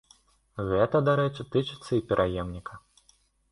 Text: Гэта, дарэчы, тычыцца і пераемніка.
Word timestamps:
Гэта, 0.69 1.01
дарэчы, 1.09 1.45
тычыцца 1.57 1.91
і 2.01 2.05
пераемніка. 2.13 2.73